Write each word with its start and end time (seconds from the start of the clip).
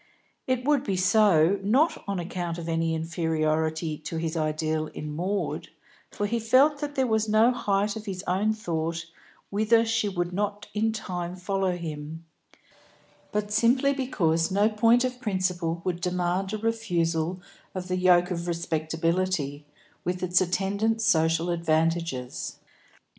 It 0.47 0.65
would 0.65 0.83
be 0.83 0.95
so, 0.97 1.59
not 1.61 2.03
on 2.07 2.17
account 2.17 2.57
of 2.57 2.67
any 2.67 2.95
inferiority 2.95 3.99
to 3.99 4.17
his 4.17 4.35
ideal 4.35 4.87
in 4.87 5.11
Maud, 5.15 5.67
for 6.09 6.25
he 6.25 6.39
felt 6.39 6.79
that 6.81 6.95
there 6.95 7.05
was 7.05 7.29
no 7.29 7.51
height 7.51 7.95
of 7.95 8.07
his 8.07 8.23
own 8.25 8.51
thought 8.51 9.05
whither 9.51 9.85
she 9.85 10.09
would 10.09 10.33
not 10.33 10.65
in 10.73 10.91
time 10.91 11.35
follow 11.35 11.77
him; 11.77 12.25
but 13.31 13.53
simply 13.53 13.93
because 13.93 14.49
no 14.49 14.69
point 14.69 15.03
of 15.03 15.21
principle 15.21 15.81
would 15.85 16.01
demand 16.01 16.51
a 16.51 16.57
refusal 16.57 17.39
of 17.75 17.87
the 17.87 17.95
yoke 17.97 18.31
of 18.31 18.47
respectability, 18.47 19.67
with 20.03 20.23
its 20.23 20.41
attendant 20.41 20.99
social 20.99 21.51
advantages. 21.51 22.57